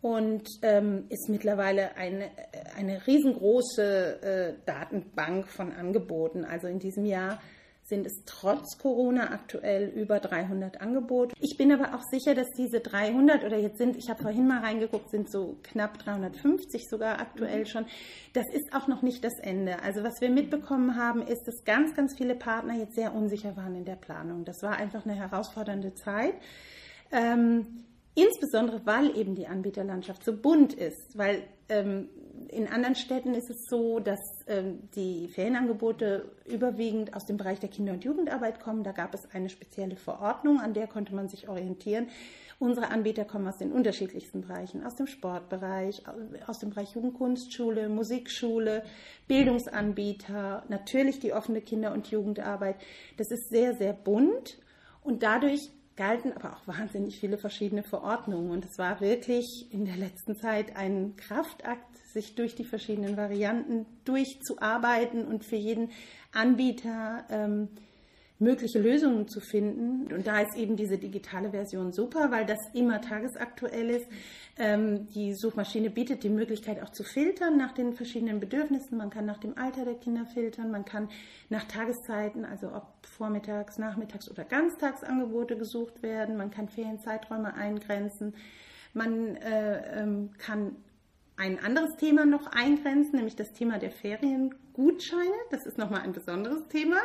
und 0.00 0.48
ähm, 0.62 1.06
ist 1.08 1.28
mittlerweile 1.28 1.96
eine, 1.96 2.30
eine 2.76 3.06
riesengroße 3.06 4.22
äh, 4.22 4.54
Datenbank 4.64 5.48
von 5.48 5.72
Angeboten. 5.72 6.44
Also 6.44 6.68
in 6.68 6.78
diesem 6.78 7.04
Jahr 7.04 7.40
sind 7.88 8.06
es 8.06 8.22
trotz 8.26 8.78
Corona 8.78 9.32
aktuell 9.32 9.88
über 9.88 10.20
300 10.20 10.80
Angebote. 10.80 11.34
Ich 11.40 11.56
bin 11.56 11.72
aber 11.72 11.94
auch 11.94 12.02
sicher, 12.10 12.34
dass 12.34 12.50
diese 12.52 12.80
300 12.80 13.44
oder 13.44 13.58
jetzt 13.58 13.78
sind, 13.78 13.96
ich 13.96 14.10
habe 14.10 14.22
vorhin 14.22 14.46
mal 14.46 14.60
reingeguckt, 14.60 15.10
sind 15.10 15.30
so 15.30 15.56
knapp 15.62 15.98
350 15.98 16.88
sogar 16.88 17.20
aktuell 17.20 17.66
schon. 17.66 17.86
Das 18.34 18.44
ist 18.52 18.74
auch 18.74 18.88
noch 18.88 19.02
nicht 19.02 19.24
das 19.24 19.38
Ende. 19.40 19.82
Also 19.82 20.04
was 20.04 20.20
wir 20.20 20.30
mitbekommen 20.30 20.96
haben, 20.96 21.22
ist, 21.22 21.46
dass 21.46 21.64
ganz, 21.64 21.94
ganz 21.94 22.16
viele 22.16 22.34
Partner 22.34 22.74
jetzt 22.74 22.94
sehr 22.94 23.14
unsicher 23.14 23.56
waren 23.56 23.74
in 23.74 23.84
der 23.84 23.96
Planung. 23.96 24.44
Das 24.44 24.62
war 24.62 24.76
einfach 24.76 25.04
eine 25.04 25.14
herausfordernde 25.14 25.94
Zeit. 25.94 26.34
Ähm, 27.10 27.84
Insbesondere 28.18 28.84
weil 28.84 29.16
eben 29.16 29.36
die 29.36 29.46
Anbieterlandschaft 29.46 30.24
so 30.24 30.36
bunt 30.36 30.74
ist, 30.74 31.16
weil 31.16 31.44
ähm, 31.68 32.08
in 32.48 32.66
anderen 32.66 32.94
Städten 32.94 33.34
ist 33.34 33.50
es 33.50 33.66
so, 33.68 34.00
dass 34.00 34.20
ähm, 34.46 34.88
die 34.94 35.28
Ferienangebote 35.28 36.30
überwiegend 36.46 37.14
aus 37.14 37.26
dem 37.26 37.36
Bereich 37.36 37.60
der 37.60 37.68
Kinder- 37.68 37.92
und 37.92 38.04
Jugendarbeit 38.04 38.60
kommen. 38.60 38.84
Da 38.84 38.92
gab 38.92 39.14
es 39.14 39.28
eine 39.32 39.50
spezielle 39.50 39.96
Verordnung, 39.96 40.60
an 40.60 40.72
der 40.72 40.86
konnte 40.86 41.14
man 41.14 41.28
sich 41.28 41.48
orientieren. 41.48 42.08
Unsere 42.58 42.90
Anbieter 42.90 43.24
kommen 43.24 43.46
aus 43.46 43.58
den 43.58 43.70
unterschiedlichsten 43.70 44.40
Bereichen, 44.40 44.84
aus 44.84 44.96
dem 44.96 45.06
Sportbereich, 45.06 46.02
aus 46.46 46.58
dem 46.58 46.70
Bereich 46.70 46.94
Jugendkunstschule, 46.94 47.88
Musikschule, 47.88 48.82
Bildungsanbieter, 49.28 50.64
natürlich 50.68 51.20
die 51.20 51.32
offene 51.32 51.60
Kinder- 51.60 51.92
und 51.92 52.10
Jugendarbeit. 52.10 52.76
Das 53.16 53.30
ist 53.30 53.50
sehr, 53.50 53.74
sehr 53.74 53.92
bunt 53.92 54.58
und 55.02 55.22
dadurch 55.22 55.70
galten 55.98 56.32
aber 56.32 56.56
auch 56.56 56.66
wahnsinnig 56.66 57.18
viele 57.18 57.36
verschiedene 57.36 57.82
Verordnungen. 57.82 58.50
Und 58.52 58.64
es 58.64 58.78
war 58.78 59.00
wirklich 59.00 59.66
in 59.70 59.84
der 59.84 59.96
letzten 59.96 60.36
Zeit 60.36 60.76
ein 60.76 61.16
Kraftakt, 61.16 61.98
sich 62.12 62.36
durch 62.36 62.54
die 62.54 62.64
verschiedenen 62.64 63.16
Varianten 63.16 63.84
durchzuarbeiten 64.04 65.26
und 65.26 65.44
für 65.44 65.56
jeden 65.56 65.90
Anbieter 66.32 67.24
ähm, 67.28 67.68
mögliche 68.38 68.78
Lösungen 68.78 69.26
zu 69.28 69.40
finden. 69.40 70.12
Und 70.12 70.26
da 70.26 70.40
ist 70.40 70.56
eben 70.56 70.76
diese 70.76 70.98
digitale 70.98 71.50
Version 71.50 71.92
super, 71.92 72.30
weil 72.30 72.46
das 72.46 72.58
immer 72.72 73.00
tagesaktuell 73.00 73.90
ist. 73.90 74.06
Ähm, 74.56 75.06
die 75.14 75.34
Suchmaschine 75.34 75.90
bietet 75.90 76.22
die 76.22 76.28
Möglichkeit 76.28 76.82
auch 76.82 76.90
zu 76.90 77.02
filtern 77.02 77.56
nach 77.56 77.72
den 77.72 77.94
verschiedenen 77.94 78.38
Bedürfnissen. 78.38 78.96
Man 78.96 79.10
kann 79.10 79.26
nach 79.26 79.38
dem 79.38 79.58
Alter 79.58 79.84
der 79.84 79.94
Kinder 79.94 80.26
filtern, 80.26 80.70
man 80.70 80.84
kann 80.84 81.08
nach 81.48 81.64
Tageszeiten, 81.64 82.44
also 82.44 82.68
ob 82.68 82.86
vormittags, 83.06 83.78
nachmittags 83.78 84.30
oder 84.30 84.44
ganztagsangebote 84.44 85.56
gesucht 85.56 86.02
werden, 86.02 86.36
man 86.36 86.50
kann 86.50 86.68
Ferienzeiträume 86.68 87.54
eingrenzen, 87.54 88.34
man 88.94 89.36
äh, 89.36 90.00
ähm, 90.00 90.30
kann 90.38 90.76
ein 91.36 91.58
anderes 91.60 91.96
Thema 91.96 92.26
noch 92.26 92.48
eingrenzen, 92.48 93.16
nämlich 93.16 93.36
das 93.36 93.52
Thema 93.52 93.78
der 93.78 93.92
Feriengutscheine. 94.78 95.34
Das 95.50 95.66
ist 95.66 95.78
nochmal 95.78 96.02
ein 96.02 96.12
besonderes 96.12 96.66
Thema. 96.68 96.98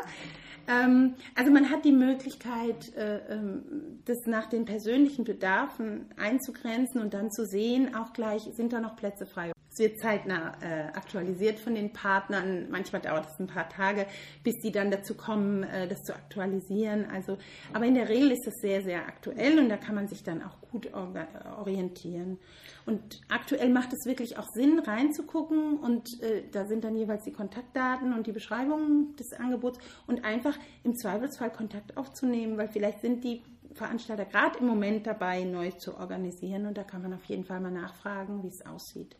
Ähm, 0.67 1.15
also 1.35 1.51
man 1.51 1.69
hat 1.69 1.83
die 1.83 1.91
Möglichkeit, 1.91 2.95
äh, 2.95 3.17
ähm, 3.29 3.99
das 4.05 4.17
nach 4.25 4.47
den 4.47 4.65
persönlichen 4.65 5.25
Bedarfen 5.25 6.05
einzugrenzen 6.17 7.01
und 7.01 7.13
dann 7.13 7.31
zu 7.31 7.45
sehen, 7.45 7.95
auch 7.95 8.13
gleich 8.13 8.43
sind 8.53 8.71
da 8.71 8.79
noch 8.79 8.95
Plätze 8.95 9.25
frei. 9.25 9.52
Es 9.73 9.79
wird 9.79 9.99
zeitnah 9.99 10.53
äh, 10.61 10.83
aktualisiert 10.93 11.57
von 11.57 11.73
den 11.73 11.91
Partnern. 11.91 12.67
Manchmal 12.69 13.01
dauert 13.01 13.27
es 13.27 13.39
ein 13.39 13.47
paar 13.47 13.67
Tage, 13.69 14.05
bis 14.43 14.59
die 14.59 14.71
dann 14.71 14.91
dazu 14.91 15.15
kommen, 15.15 15.63
äh, 15.63 15.87
das 15.87 16.03
zu 16.03 16.13
aktualisieren. 16.13 17.07
Also, 17.11 17.39
aber 17.73 17.85
in 17.85 17.95
der 17.95 18.07
Regel 18.07 18.31
ist 18.31 18.45
das 18.45 18.53
sehr, 18.61 18.83
sehr 18.83 19.07
aktuell 19.07 19.57
und 19.57 19.69
da 19.69 19.77
kann 19.77 19.95
man 19.95 20.07
sich 20.07 20.21
dann 20.23 20.43
auch 20.43 20.61
gut 20.69 20.91
orientieren. 20.93 22.37
Und 22.85 23.21
aktuell 23.29 23.69
macht 23.69 23.93
es 23.93 24.05
wirklich 24.05 24.37
auch 24.37 24.47
Sinn, 24.53 24.77
reinzugucken 24.77 25.77
und 25.77 26.21
äh, 26.21 26.43
da 26.51 26.67
sind 26.67 26.83
dann 26.83 26.95
jeweils 26.95 27.23
die 27.23 27.31
Kontaktdaten 27.31 28.13
und 28.13 28.27
die 28.27 28.31
Beschreibungen 28.31 29.15
des 29.15 29.33
Angebots 29.33 29.79
und 30.05 30.23
einfach 30.23 30.55
im 30.83 30.95
Zweifelsfall 30.95 31.51
Kontakt 31.51 31.97
aufzunehmen, 31.97 32.57
weil 32.57 32.67
vielleicht 32.67 33.01
sind 33.01 33.23
die 33.23 33.41
Veranstalter 33.73 34.25
gerade 34.25 34.59
im 34.59 34.67
Moment 34.67 35.07
dabei, 35.07 35.43
neu 35.45 35.71
zu 35.71 35.97
organisieren 35.97 36.67
und 36.67 36.77
da 36.77 36.83
kann 36.83 37.01
man 37.01 37.15
auf 37.15 37.25
jeden 37.25 37.43
Fall 37.43 37.59
mal 37.59 37.71
nachfragen, 37.71 38.43
wie 38.43 38.49
es 38.49 38.63
aussieht. 38.63 39.15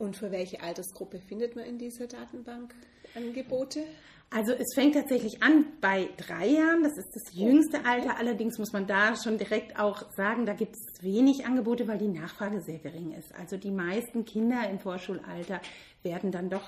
Und 0.00 0.16
für 0.16 0.32
welche 0.32 0.62
Altersgruppe 0.62 1.20
findet 1.20 1.56
man 1.56 1.66
in 1.66 1.76
dieser 1.76 2.06
Datenbank 2.06 2.74
Angebote? 3.14 3.84
Also 4.30 4.52
es 4.52 4.74
fängt 4.74 4.94
tatsächlich 4.94 5.42
an 5.42 5.66
bei 5.80 6.08
drei 6.16 6.46
Jahren, 6.46 6.82
das 6.82 6.96
ist 6.96 7.10
das 7.14 7.34
jüngste 7.34 7.84
Alter. 7.84 8.16
Allerdings 8.16 8.58
muss 8.58 8.72
man 8.72 8.86
da 8.86 9.14
schon 9.14 9.36
direkt 9.36 9.78
auch 9.78 10.10
sagen, 10.12 10.46
da 10.46 10.54
gibt 10.54 10.74
es 10.74 11.02
wenig 11.02 11.44
Angebote, 11.44 11.86
weil 11.86 11.98
die 11.98 12.08
Nachfrage 12.08 12.62
sehr 12.62 12.78
gering 12.78 13.12
ist. 13.12 13.34
Also 13.34 13.58
die 13.58 13.72
meisten 13.72 14.24
Kinder 14.24 14.70
im 14.70 14.78
Vorschulalter 14.78 15.60
werden 16.02 16.30
dann 16.30 16.48
doch 16.48 16.66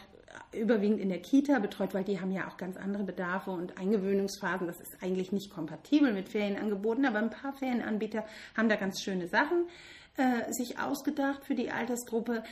überwiegend 0.53 1.01
in 1.01 1.09
der 1.09 1.21
Kita 1.21 1.59
betreut, 1.59 1.95
weil 1.95 2.05
die 2.05 2.21
haben 2.21 2.33
ja 2.33 2.49
auch 2.49 2.59
ganz 2.59 2.77
andere 2.77 3.05
Bedarfe 3.05 3.53
und 3.53 3.79
Eingewöhnungsphasen. 3.79 4.67
Das 4.67 4.79
ist 4.79 5.03
eigentlich 5.03 5.33
nicht 5.33 5.51
kompatibel 5.51 6.13
mit 6.13 6.29
Ferienangeboten, 6.29 7.07
aber 7.07 7.19
ein 7.19 7.31
paar 7.31 7.55
Ferienanbieter 7.55 8.27
haben 8.57 8.69
da 8.69 8.77
ganz 8.77 9.01
schöne 9.01 9.29
Sachen 9.29 9.69
äh, 10.17 10.53
sich 10.53 10.79
ausgedacht 10.79 11.45
für 11.47 11.55
die 11.55 11.71
Altersgruppe. 11.71 12.43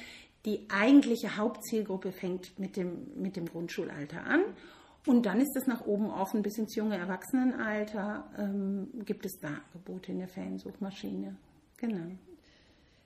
Die 0.46 0.66
eigentliche 0.70 1.36
Hauptzielgruppe 1.36 2.12
fängt 2.12 2.58
mit 2.58 2.76
dem, 2.76 3.08
mit 3.16 3.36
dem 3.36 3.46
Grundschulalter 3.46 4.24
an. 4.24 4.42
Und 5.06 5.24
dann 5.26 5.40
ist 5.40 5.56
es 5.56 5.66
nach 5.66 5.86
oben 5.86 6.10
offen 6.10 6.42
bis 6.42 6.58
ins 6.58 6.74
junge 6.74 6.96
Erwachsenenalter. 6.96 8.30
Ähm, 8.38 8.88
gibt 9.04 9.24
es 9.24 9.38
da 9.40 9.60
Angebote 9.72 10.12
in 10.12 10.18
der 10.18 10.28
Feriensuchmaschine. 10.28 11.36
Genau. 11.78 12.16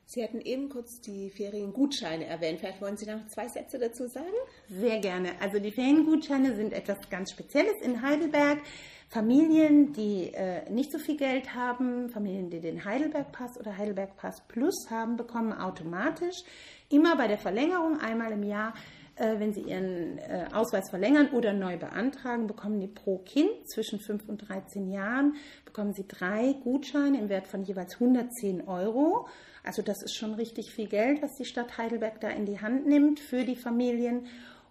Sie 0.07 0.23
hatten 0.23 0.41
eben 0.41 0.69
kurz 0.69 1.01
die 1.01 1.31
Feriengutscheine 1.31 2.27
erwähnt. 2.27 2.61
Vielleicht 2.61 2.81
wollen 2.83 2.97
Sie 2.97 3.07
noch 3.07 3.27
zwei 3.29 3.49
Sätze 3.49 3.79
dazu 3.79 4.07
sagen? 4.07 4.35
Sehr 4.69 4.99
gerne. 4.99 5.31
Also 5.41 5.59
die 5.59 5.73
Feriengutscheine 5.73 6.55
sind 6.57 6.73
etwas 6.73 7.09
ganz 7.09 7.31
Spezielles 7.31 7.81
in 7.83 8.03
Heidelberg. 8.03 8.61
Familien, 9.09 9.93
die 9.93 10.35
äh, 10.35 10.69
nicht 10.71 10.91
so 10.91 10.99
viel 10.99 11.17
Geld 11.17 11.55
haben, 11.55 12.11
Familien, 12.11 12.51
die 12.51 12.61
den 12.61 12.85
Heidelberg 12.85 13.33
Pass 13.33 13.59
oder 13.59 13.77
Heidelberg 13.79 14.17
Pass 14.17 14.43
Plus 14.49 14.89
haben, 14.91 15.17
bekommen 15.17 15.53
automatisch 15.53 16.43
immer 16.89 17.17
bei 17.17 17.29
der 17.29 17.39
Verlängerung 17.39 18.01
einmal 18.01 18.33
im 18.33 18.43
Jahr 18.43 18.75
äh, 19.17 19.39
wenn 19.39 19.53
Sie 19.53 19.63
Ihren 19.63 20.19
äh, 20.19 20.47
Ausweis 20.53 20.91
verlängern 20.91 21.29
oder 21.31 21.53
neu 21.53 21.77
beantragen, 21.77 22.47
bekommen 22.47 22.81
Sie 22.81 22.89
pro 22.89 23.19
Kind 23.19 23.69
zwischen 23.69 24.01
5 24.01 24.29
und 24.29 24.49
13 24.49 24.91
Jahren, 24.91 25.35
bekommen 25.65 25.93
Sie 25.95 26.07
drei 26.07 26.55
Gutscheine 26.65 27.21
im 27.21 27.29
Wert 27.29 27.47
von 27.47 27.63
jeweils 27.63 27.95
110 27.95 28.67
Euro. 28.67 29.29
Also 29.63 29.83
das 29.83 30.03
ist 30.03 30.17
schon 30.17 30.35
richtig 30.35 30.73
viel 30.73 30.89
Geld, 30.89 31.23
was 31.23 31.37
die 31.37 31.45
Stadt 31.45 31.79
Heidelberg 31.79 32.21
da 32.21 32.29
in 32.29 32.45
die 32.45 32.61
Hand 32.61 32.87
nimmt 32.87 33.21
für 33.21 33.45
die 33.45 33.57
Familien. 33.57 34.27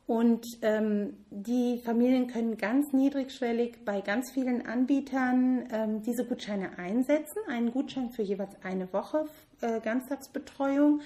Und 0.05 0.45
ähm, 0.61 1.15
die 1.29 1.79
Familien 1.85 2.27
können 2.27 2.57
ganz 2.57 2.91
niedrigschwellig 2.91 3.85
bei 3.85 4.01
ganz 4.01 4.31
vielen 4.31 4.65
Anbietern 4.65 5.69
ähm, 5.71 6.01
diese 6.01 6.25
Gutscheine 6.25 6.77
einsetzen. 6.77 7.39
Einen 7.47 7.71
Gutschein 7.71 8.09
für 8.11 8.21
jeweils 8.21 8.53
eine 8.61 8.91
Woche 8.91 9.25
äh, 9.61 9.79
Ganztagsbetreuung. 9.79 10.99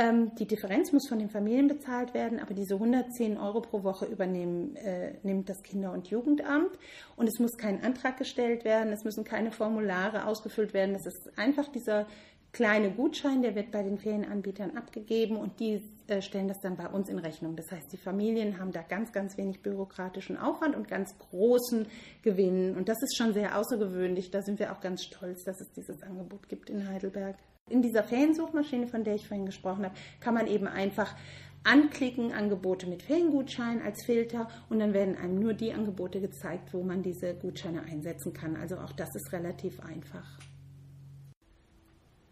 Ähm, 0.00 0.34
die 0.36 0.46
Differenz 0.46 0.92
muss 0.92 1.08
von 1.08 1.18
den 1.18 1.28
Familien 1.28 1.68
bezahlt 1.68 2.14
werden, 2.14 2.40
aber 2.40 2.54
diese 2.54 2.74
110 2.74 3.36
Euro 3.36 3.60
pro 3.60 3.82
Woche 3.82 4.06
übernehmen, 4.06 4.74
äh, 4.76 5.12
nimmt 5.22 5.50
das 5.50 5.62
Kinder- 5.62 5.92
und 5.92 6.08
Jugendamt. 6.08 6.78
Und 7.16 7.28
es 7.28 7.38
muss 7.38 7.58
kein 7.58 7.84
Antrag 7.84 8.16
gestellt 8.16 8.64
werden, 8.64 8.94
es 8.94 9.04
müssen 9.04 9.24
keine 9.24 9.52
Formulare 9.52 10.26
ausgefüllt 10.26 10.72
werden. 10.72 10.94
Es 10.94 11.04
ist 11.04 11.36
einfach 11.36 11.68
dieser 11.68 12.06
kleine 12.52 12.90
Gutschein, 12.92 13.42
der 13.42 13.54
wird 13.54 13.72
bei 13.72 13.82
den 13.82 13.98
Ferienanbietern 13.98 14.74
abgegeben 14.74 15.36
und 15.36 15.60
die 15.60 15.82
äh, 16.06 16.22
stellen 16.22 16.48
das 16.48 16.60
dann 16.62 16.78
bei 16.78 16.88
uns 16.88 17.10
in 17.10 17.18
Rechnung. 17.18 17.54
Das 17.54 17.70
heißt, 17.70 17.92
die 17.92 17.98
Familien 17.98 18.58
haben 18.58 18.72
da 18.72 18.80
ganz, 18.80 19.12
ganz 19.12 19.36
wenig 19.36 19.60
bürokratischen 19.60 20.38
Aufwand 20.38 20.76
und 20.76 20.88
ganz 20.88 21.14
großen 21.18 21.86
Gewinn. 22.22 22.74
Und 22.74 22.88
das 22.88 22.96
ist 23.02 23.18
schon 23.18 23.34
sehr 23.34 23.58
außergewöhnlich. 23.58 24.30
Da 24.30 24.40
sind 24.40 24.60
wir 24.60 24.72
auch 24.72 24.80
ganz 24.80 25.04
stolz, 25.04 25.44
dass 25.44 25.60
es 25.60 25.70
dieses 25.72 26.02
Angebot 26.02 26.48
gibt 26.48 26.70
in 26.70 26.88
Heidelberg. 26.88 27.36
In 27.70 27.82
dieser 27.82 28.02
Feriensuchmaschine, 28.02 28.88
von 28.88 29.04
der 29.04 29.14
ich 29.14 29.26
vorhin 29.26 29.46
gesprochen 29.46 29.84
habe, 29.84 29.94
kann 30.20 30.34
man 30.34 30.46
eben 30.46 30.66
einfach 30.66 31.16
anklicken, 31.62 32.32
Angebote 32.32 32.86
mit 32.86 33.02
Feriengutschein 33.02 33.82
als 33.82 34.04
Filter 34.04 34.48
und 34.68 34.80
dann 34.80 34.92
werden 34.92 35.16
einem 35.16 35.38
nur 35.38 35.54
die 35.54 35.72
Angebote 35.72 36.20
gezeigt, 36.20 36.72
wo 36.72 36.82
man 36.82 37.02
diese 37.02 37.34
Gutscheine 37.34 37.82
einsetzen 37.82 38.32
kann. 38.32 38.56
Also 38.56 38.76
auch 38.76 38.92
das 38.92 39.14
ist 39.14 39.32
relativ 39.32 39.80
einfach. 39.80 40.38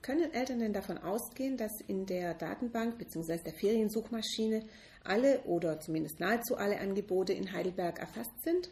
Können 0.03 0.33
Eltern 0.33 0.61
denn 0.61 0.73
davon 0.73 0.99
ausgehen, 0.99 1.57
dass 1.57 1.73
in 1.87 2.07
der 2.07 2.35
Datenbank 2.35 2.99
bzw. 2.99 3.39
der 3.45 3.53
Feriensuchmaschine 3.53 4.65
alle 5.05 5.41
oder 5.43 5.81
zumindest 5.81 6.19
nahezu 6.19 6.57
alle 6.57 6.81
Angebote 6.81 7.33
in 7.33 7.53
Heidelberg 7.53 7.99
erfasst 7.99 8.43
sind? 8.43 8.71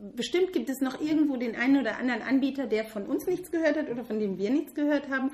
Bestimmt 0.00 0.52
gibt 0.52 0.70
es 0.70 0.80
noch 0.80 1.00
irgendwo 1.00 1.36
den 1.36 1.56
einen 1.56 1.80
oder 1.80 1.98
anderen 1.98 2.22
Anbieter, 2.22 2.66
der 2.66 2.84
von 2.84 3.06
uns 3.06 3.26
nichts 3.26 3.50
gehört 3.50 3.76
hat 3.76 3.90
oder 3.90 4.04
von 4.04 4.20
dem 4.20 4.38
wir 4.38 4.50
nichts 4.50 4.74
gehört 4.74 5.10
haben. 5.10 5.32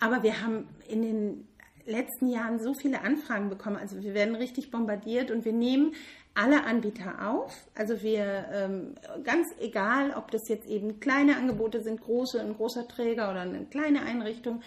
Aber 0.00 0.22
wir 0.22 0.40
haben 0.40 0.66
in 0.88 1.02
den 1.02 1.48
letzten 1.84 2.28
Jahren 2.28 2.58
so 2.58 2.72
viele 2.72 3.02
Anfragen 3.02 3.50
bekommen. 3.50 3.76
Also 3.76 4.02
wir 4.02 4.14
werden 4.14 4.34
richtig 4.34 4.70
bombardiert 4.70 5.30
und 5.30 5.44
wir 5.44 5.52
nehmen 5.52 5.92
alle 6.34 6.64
Anbieter 6.64 7.30
auf. 7.30 7.52
Also 7.74 8.02
wir, 8.02 8.46
ähm, 8.52 8.94
ganz 9.22 9.48
egal, 9.60 10.12
ob 10.16 10.30
das 10.30 10.48
jetzt 10.48 10.66
eben 10.66 10.98
kleine 11.00 11.36
Angebote 11.36 11.82
sind, 11.82 12.00
große, 12.00 12.40
ein 12.40 12.54
großer 12.54 12.88
Träger 12.88 13.30
oder 13.30 13.40
eine 13.40 13.66
kleine 13.66 14.02
Einrichtung, 14.02 14.62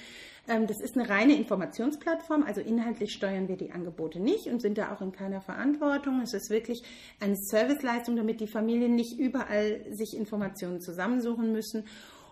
das 0.50 0.82
ist 0.82 0.98
eine 0.98 1.08
reine 1.08 1.36
Informationsplattform, 1.36 2.44
also 2.44 2.62
inhaltlich 2.62 3.14
steuern 3.14 3.48
wir 3.48 3.56
die 3.56 3.72
Angebote 3.72 4.20
nicht 4.20 4.48
und 4.48 4.62
sind 4.62 4.78
da 4.78 4.94
auch 4.94 5.02
in 5.02 5.12
keiner 5.12 5.42
Verantwortung. 5.42 6.22
Es 6.22 6.34
ist 6.34 6.50
wirklich 6.50 6.82
eine 7.20 7.36
Serviceleistung, 7.36 8.16
damit 8.16 8.42
die 8.42 8.48
Familien 8.48 8.96
nicht 8.96 9.20
überall 9.20 9.86
sich 9.92 10.16
Informationen 10.16 10.82
zusammensuchen 10.82 11.52
müssen. 11.52 11.86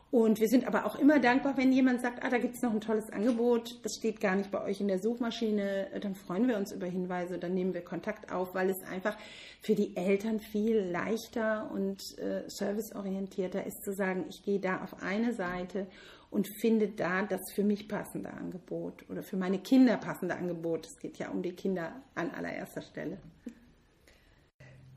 Und 0.09 0.39
wir 0.39 0.47
sind 0.47 0.65
aber 0.65 0.85
auch 0.85 0.97
immer 0.97 1.19
dankbar, 1.19 1.57
wenn 1.57 1.73
jemand 1.73 2.01
sagt, 2.01 2.23
ah, 2.23 2.29
da 2.29 2.37
gibt 2.37 2.55
es 2.55 2.61
noch 2.61 2.71
ein 2.71 2.79
tolles 2.79 3.09
Angebot, 3.11 3.77
das 3.83 3.95
steht 3.95 4.21
gar 4.21 4.37
nicht 4.37 4.51
bei 4.51 4.63
euch 4.63 4.79
in 4.79 4.87
der 4.87 4.99
Suchmaschine, 4.99 5.87
dann 6.01 6.15
freuen 6.15 6.47
wir 6.47 6.55
uns 6.55 6.71
über 6.71 6.87
Hinweise, 6.87 7.37
dann 7.37 7.53
nehmen 7.53 7.73
wir 7.73 7.81
Kontakt 7.81 8.31
auf, 8.31 8.55
weil 8.55 8.69
es 8.69 8.81
einfach 8.83 9.17
für 9.61 9.75
die 9.75 9.97
Eltern 9.97 10.39
viel 10.39 10.79
leichter 10.79 11.69
und 11.73 12.17
äh, 12.19 12.43
serviceorientierter 12.47 13.65
ist 13.65 13.83
zu 13.83 13.93
sagen, 13.93 14.25
ich 14.29 14.43
gehe 14.43 14.61
da 14.61 14.81
auf 14.81 15.03
eine 15.03 15.33
Seite 15.33 15.87
und 16.29 16.47
finde 16.47 16.89
da 16.89 17.23
das 17.23 17.41
für 17.53 17.63
mich 17.63 17.87
passende 17.87 18.31
Angebot 18.33 19.09
oder 19.09 19.23
für 19.23 19.37
meine 19.37 19.59
Kinder 19.59 19.97
passende 19.97 20.35
Angebot. 20.35 20.85
Es 20.85 20.99
geht 20.99 21.17
ja 21.17 21.29
um 21.29 21.41
die 21.41 21.53
Kinder 21.53 22.01
an 22.15 22.31
allererster 22.31 22.81
Stelle. 22.81 23.17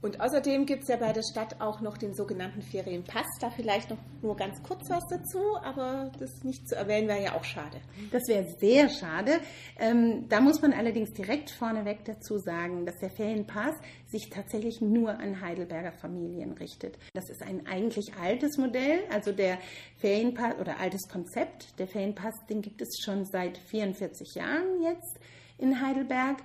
Und 0.02 0.18
außerdem 0.18 0.64
gibt 0.64 0.84
es 0.84 0.88
ja 0.88 0.96
bei 0.96 1.12
der 1.12 1.22
Stadt 1.22 1.60
auch 1.60 1.82
noch 1.82 1.98
den 1.98 2.14
sogenannten 2.14 2.62
Ferienpass. 2.62 3.26
Da 3.38 3.50
vielleicht 3.50 3.90
noch 3.90 3.98
nur 4.22 4.34
ganz 4.34 4.62
kurz 4.62 4.88
was 4.88 5.06
dazu, 5.08 5.56
aber 5.62 6.10
das 6.18 6.42
nicht 6.42 6.66
zu 6.68 6.74
erwähnen 6.74 7.06
wäre 7.06 7.22
ja 7.22 7.34
auch 7.34 7.44
schade. 7.44 7.78
Das 8.10 8.26
wäre 8.26 8.46
sehr 8.58 8.88
schade. 8.88 9.40
Ähm, 9.78 10.26
da 10.28 10.40
muss 10.40 10.62
man 10.62 10.72
allerdings 10.72 11.12
direkt 11.12 11.50
vorneweg 11.50 12.04
dazu 12.06 12.38
sagen, 12.38 12.86
dass 12.86 12.96
der 12.98 13.10
Ferienpass 13.10 13.74
sich 14.06 14.30
tatsächlich 14.30 14.80
nur 14.80 15.10
an 15.10 15.42
Heidelberger 15.42 15.92
Familien 15.92 16.52
richtet. 16.52 16.96
Das 17.12 17.28
ist 17.28 17.42
ein 17.42 17.66
eigentlich 17.66 18.14
altes 18.14 18.56
Modell, 18.56 19.00
also 19.12 19.32
der 19.32 19.58
Ferienpass 19.98 20.58
oder 20.58 20.80
altes 20.80 21.08
Konzept. 21.08 21.78
Der 21.78 21.86
Ferienpass, 21.86 22.34
den 22.48 22.62
gibt 22.62 22.80
es 22.80 23.00
schon 23.04 23.26
seit 23.26 23.58
44 23.58 24.34
Jahren 24.34 24.82
jetzt 24.82 25.20
in 25.58 25.80
Heidelberg. 25.80 26.38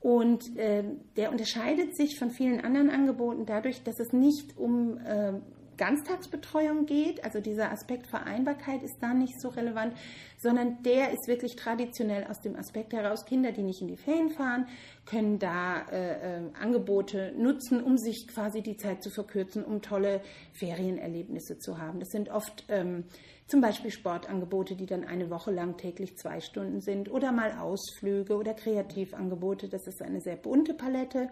Und 0.00 0.56
äh, 0.56 0.84
der 1.16 1.32
unterscheidet 1.32 1.96
sich 1.96 2.18
von 2.18 2.30
vielen 2.30 2.60
anderen 2.60 2.90
Angeboten 2.90 3.46
dadurch, 3.46 3.82
dass 3.82 3.98
es 3.98 4.12
nicht 4.12 4.56
um 4.56 4.98
äh, 4.98 5.32
Ganztagsbetreuung 5.78 6.84
geht, 6.84 7.24
also 7.24 7.40
dieser 7.40 7.72
Aspekt 7.72 8.06
Vereinbarkeit 8.06 8.82
ist 8.82 8.98
da 9.00 9.14
nicht 9.14 9.40
so 9.40 9.48
relevant, 9.48 9.94
sondern 10.36 10.82
der 10.82 11.12
ist 11.12 11.26
wirklich 11.26 11.56
traditionell 11.56 12.24
aus 12.24 12.40
dem 12.40 12.56
Aspekt 12.56 12.92
heraus, 12.92 13.24
Kinder, 13.24 13.52
die 13.52 13.62
nicht 13.62 13.80
in 13.80 13.88
die 13.88 13.96
Ferien 13.96 14.30
fahren, 14.30 14.66
können 15.06 15.38
da 15.38 15.86
äh, 15.90 16.38
äh, 16.38 16.50
Angebote 16.60 17.32
nutzen, 17.36 17.82
um 17.82 17.96
sich 17.96 18.28
quasi 18.28 18.60
die 18.60 18.76
Zeit 18.76 19.02
zu 19.02 19.10
verkürzen, 19.10 19.64
um 19.64 19.80
tolle 19.80 20.20
Ferienerlebnisse 20.52 21.58
zu 21.58 21.78
haben. 21.78 22.00
Das 22.00 22.10
sind 22.10 22.28
oft 22.28 22.64
ähm, 22.68 23.04
zum 23.46 23.62
Beispiel 23.62 23.90
Sportangebote, 23.90 24.76
die 24.76 24.86
dann 24.86 25.04
eine 25.04 25.30
Woche 25.30 25.50
lang 25.50 25.78
täglich 25.78 26.18
zwei 26.18 26.40
Stunden 26.40 26.80
sind 26.82 27.10
oder 27.10 27.32
mal 27.32 27.52
Ausflüge 27.58 28.36
oder 28.36 28.52
Kreativangebote. 28.52 29.68
Das 29.68 29.86
ist 29.86 30.02
eine 30.02 30.20
sehr 30.20 30.36
bunte 30.36 30.74
Palette. 30.74 31.30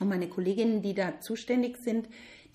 Und 0.00 0.08
meine 0.08 0.28
Kolleginnen, 0.28 0.82
die 0.82 0.94
da 0.94 1.20
zuständig 1.20 1.78
sind, 1.78 2.08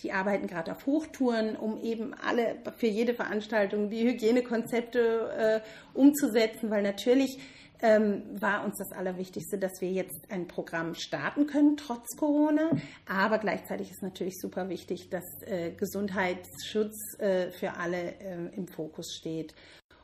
die 0.03 0.11
arbeiten 0.11 0.47
gerade 0.47 0.71
auf 0.71 0.85
Hochtouren, 0.85 1.55
um 1.55 1.81
eben 1.81 2.13
alle 2.13 2.55
für 2.77 2.87
jede 2.87 3.13
Veranstaltung 3.13 3.89
die 3.89 4.03
Hygienekonzepte 4.03 5.61
äh, 5.63 5.97
umzusetzen, 5.97 6.69
weil 6.69 6.83
natürlich 6.83 7.39
ähm, 7.81 8.23
war 8.39 8.63
uns 8.63 8.77
das 8.77 8.91
Allerwichtigste, 8.91 9.57
dass 9.57 9.81
wir 9.81 9.91
jetzt 9.91 10.31
ein 10.31 10.47
Programm 10.47 10.93
starten 10.93 11.47
können, 11.47 11.77
trotz 11.77 12.15
Corona. 12.15 12.69
Aber 13.07 13.39
gleichzeitig 13.39 13.91
ist 13.91 14.03
natürlich 14.03 14.39
super 14.39 14.69
wichtig, 14.69 15.09
dass 15.09 15.25
äh, 15.41 15.71
Gesundheitsschutz 15.71 17.19
äh, 17.19 17.49
für 17.51 17.77
alle 17.77 18.19
äh, 18.19 18.55
im 18.55 18.67
Fokus 18.67 19.13
steht. 19.13 19.55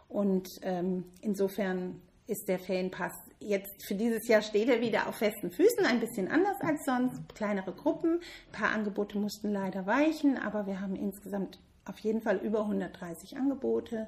Und 0.07 0.47
ähm, 0.63 1.05
insofern 1.21 2.01
ist 2.27 2.47
der 2.47 2.59
Ferienpass 2.59 3.13
jetzt 3.39 3.85
für 3.87 3.95
dieses 3.95 4.27
Jahr 4.27 4.41
steht 4.41 4.69
er 4.69 4.81
wieder 4.81 5.07
auf 5.07 5.15
festen 5.15 5.51
Füßen, 5.51 5.85
ein 5.85 5.99
bisschen 5.99 6.27
anders 6.27 6.59
als 6.61 6.85
sonst, 6.85 7.33
kleinere 7.35 7.73
Gruppen. 7.73 8.19
Ein 8.47 8.51
paar 8.51 8.71
Angebote 8.71 9.17
mussten 9.17 9.51
leider 9.51 9.85
weichen, 9.85 10.37
aber 10.37 10.65
wir 10.67 10.81
haben 10.81 10.95
insgesamt 10.95 11.59
auf 11.85 11.99
jeden 11.99 12.21
Fall 12.21 12.37
über 12.37 12.61
130 12.61 13.37
Angebote. 13.37 14.07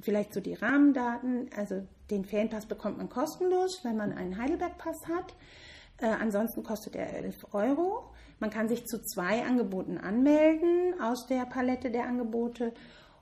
Vielleicht 0.00 0.32
so 0.32 0.40
die 0.40 0.54
Rahmendaten. 0.54 1.50
Also 1.56 1.86
den 2.10 2.24
Ferienpass 2.24 2.66
bekommt 2.66 2.98
man 2.98 3.08
kostenlos, 3.08 3.80
wenn 3.82 3.96
man 3.96 4.12
einen 4.12 4.38
Heidelberg-Pass 4.38 5.06
hat. 5.08 5.34
Äh, 5.98 6.06
ansonsten 6.06 6.62
kostet 6.62 6.96
er 6.96 7.12
11 7.14 7.52
Euro. 7.52 8.10
Man 8.38 8.50
kann 8.50 8.68
sich 8.68 8.86
zu 8.86 9.02
zwei 9.02 9.44
Angeboten 9.44 9.98
anmelden 9.98 10.98
aus 11.00 11.26
der 11.26 11.44
Palette 11.44 11.90
der 11.90 12.06
Angebote 12.06 12.72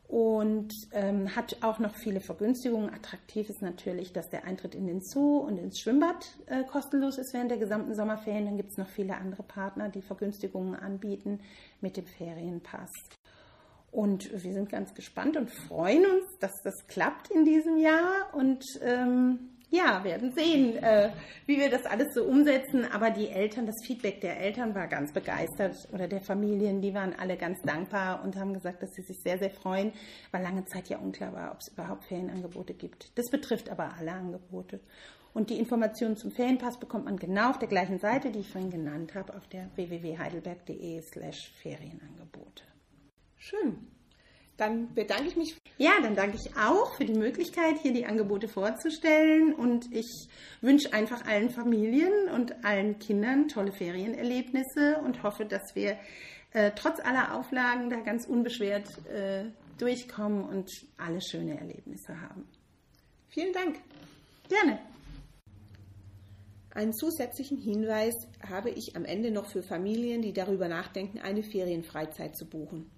und 0.08 0.72
ähm, 0.92 1.36
hat 1.36 1.58
auch 1.62 1.78
noch 1.78 1.94
viele 1.94 2.20
Vergünstigungen. 2.20 2.88
Attraktiv 2.88 3.50
ist 3.50 3.60
natürlich, 3.60 4.14
dass 4.14 4.30
der 4.30 4.44
Eintritt 4.44 4.74
in 4.74 4.86
den 4.86 5.02
Zoo 5.02 5.36
und 5.36 5.58
ins 5.58 5.78
Schwimmbad 5.78 6.38
äh, 6.46 6.64
kostenlos 6.64 7.18
ist 7.18 7.34
während 7.34 7.50
der 7.50 7.58
gesamten 7.58 7.94
Sommerferien. 7.94 8.46
Dann 8.46 8.56
gibt 8.56 8.70
es 8.70 8.78
noch 8.78 8.88
viele 8.88 9.16
andere 9.16 9.42
Partner, 9.42 9.90
die 9.90 10.00
Vergünstigungen 10.00 10.74
anbieten 10.74 11.40
mit 11.82 11.98
dem 11.98 12.06
Ferienpass. 12.06 12.90
Und 13.90 14.30
wir 14.32 14.52
sind 14.54 14.70
ganz 14.70 14.94
gespannt 14.94 15.36
und 15.36 15.50
freuen 15.50 16.04
uns, 16.06 16.38
dass 16.40 16.52
das 16.62 16.86
klappt 16.86 17.30
in 17.30 17.44
diesem 17.44 17.76
Jahr 17.76 18.32
und 18.32 18.64
ähm, 18.82 19.57
ja, 19.70 20.02
werden 20.02 20.32
sehen, 20.32 20.76
äh, 20.76 21.10
wie 21.46 21.58
wir 21.58 21.70
das 21.70 21.84
alles 21.84 22.14
so 22.14 22.24
umsetzen. 22.24 22.86
Aber 22.90 23.10
die 23.10 23.28
Eltern, 23.28 23.66
das 23.66 23.84
Feedback 23.84 24.20
der 24.20 24.40
Eltern 24.40 24.74
war 24.74 24.86
ganz 24.86 25.12
begeistert 25.12 25.88
oder 25.92 26.08
der 26.08 26.20
Familien, 26.20 26.80
die 26.80 26.94
waren 26.94 27.14
alle 27.18 27.36
ganz 27.36 27.60
dankbar 27.62 28.24
und 28.24 28.36
haben 28.36 28.54
gesagt, 28.54 28.82
dass 28.82 28.94
sie 28.94 29.02
sich 29.02 29.18
sehr, 29.22 29.38
sehr 29.38 29.50
freuen, 29.50 29.92
weil 30.30 30.42
lange 30.42 30.64
Zeit 30.64 30.88
ja 30.88 30.98
unklar 30.98 31.32
war, 31.34 31.52
ob 31.52 31.58
es 31.60 31.68
überhaupt 31.68 32.04
Ferienangebote 32.04 32.74
gibt. 32.74 33.16
Das 33.18 33.30
betrifft 33.30 33.68
aber 33.68 33.94
alle 33.98 34.12
Angebote. 34.12 34.80
Und 35.34 35.50
die 35.50 35.58
Informationen 35.58 36.16
zum 36.16 36.32
Ferienpass 36.32 36.80
bekommt 36.80 37.04
man 37.04 37.16
genau 37.16 37.50
auf 37.50 37.58
der 37.58 37.68
gleichen 37.68 37.98
Seite, 37.98 38.30
die 38.30 38.40
ich 38.40 38.48
vorhin 38.48 38.70
genannt 38.70 39.14
habe, 39.14 39.36
auf 39.36 39.46
der 39.48 39.68
www.heidelberg.de 39.76 41.00
slash 41.02 41.52
Ferienangebote. 41.60 42.64
Schön. 43.36 43.97
Dann 44.58 44.92
bedanke 44.92 45.28
ich 45.28 45.36
mich. 45.36 45.56
Ja, 45.78 45.92
dann 46.02 46.16
danke 46.16 46.36
ich 46.36 46.56
auch 46.56 46.96
für 46.96 47.04
die 47.04 47.14
Möglichkeit, 47.14 47.78
hier 47.80 47.92
die 47.92 48.06
Angebote 48.06 48.48
vorzustellen. 48.48 49.54
Und 49.54 49.86
ich 49.94 50.28
wünsche 50.60 50.92
einfach 50.92 51.24
allen 51.26 51.50
Familien 51.50 52.28
und 52.34 52.64
allen 52.64 52.98
Kindern 52.98 53.46
tolle 53.46 53.70
Ferienerlebnisse 53.70 55.00
und 55.04 55.22
hoffe, 55.22 55.44
dass 55.44 55.76
wir 55.76 55.96
äh, 56.52 56.72
trotz 56.74 56.98
aller 56.98 57.36
Auflagen 57.36 57.88
da 57.88 58.00
ganz 58.00 58.26
unbeschwert 58.26 58.88
äh, 59.06 59.44
durchkommen 59.78 60.42
und 60.42 60.68
alle 60.96 61.20
schöne 61.22 61.56
Erlebnisse 61.56 62.20
haben. 62.20 62.48
Vielen 63.28 63.52
Dank. 63.52 63.76
Gerne. 64.48 64.80
Einen 66.74 66.92
zusätzlichen 66.92 67.58
Hinweis 67.58 68.14
habe 68.48 68.70
ich 68.70 68.96
am 68.96 69.04
Ende 69.04 69.30
noch 69.30 69.46
für 69.46 69.62
Familien, 69.62 70.20
die 70.20 70.32
darüber 70.32 70.66
nachdenken, 70.66 71.20
eine 71.20 71.44
Ferienfreizeit 71.44 72.36
zu 72.36 72.44
buchen. 72.44 72.90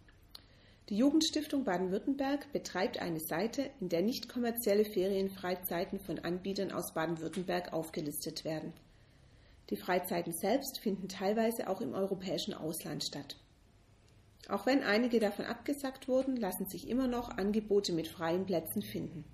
Die 0.89 0.97
Jugendstiftung 0.97 1.65
Baden-Württemberg 1.65 2.53
betreibt 2.53 3.01
eine 3.01 3.21
Seite, 3.21 3.71
in 3.81 3.89
der 3.89 4.03
nicht 4.03 4.29
kommerzielle 4.29 4.85
Ferienfreizeiten 4.85 6.01
von 6.01 6.19
Anbietern 6.19 6.73
aus 6.73 6.95
Baden-Württemberg 6.95 7.73
aufgelistet 7.73 8.45
werden. 8.45 8.73
Die 9.71 9.77
Freizeiten 9.77 10.33
selbst 10.33 10.81
finden 10.81 11.09
teilweise 11.09 11.69
auch 11.69 11.81
im 11.81 11.95
europäischen 11.95 12.55
Ausland 12.55 13.05
statt. 13.05 13.37
Auch 14.49 14.67
wenn 14.67 14.83
einige 14.83 15.21
davon 15.21 15.45
abgesagt 15.45 16.09
wurden, 16.09 16.35
lassen 16.37 16.67
sich 16.67 16.89
immer 16.89 17.07
noch 17.07 17.31
Angebote 17.31 17.93
mit 17.93 18.09
freien 18.09 18.47
Plätzen 18.47 18.83
finden. 18.83 19.25